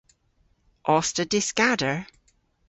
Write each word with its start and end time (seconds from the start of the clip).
Os 0.93 1.07
ta 1.15 1.23
dyskader? 1.31 1.97